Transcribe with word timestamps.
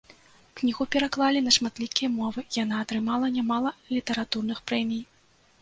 Кнігу 0.59 0.87
пераклалі 0.93 1.43
на 1.49 1.53
шматлікія 1.57 2.09
мовы, 2.15 2.45
яна 2.63 2.75
атрымала 2.87 3.31
нямала 3.37 3.77
літаратурных 3.97 4.65
прэмій. 4.73 5.03